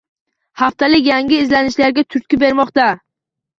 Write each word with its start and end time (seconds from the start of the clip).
Haftalik 0.61 1.09
yangi 1.09 1.37
izlanishlarga 1.45 2.07
turtki 2.17 2.43
bermoqda 2.47 2.91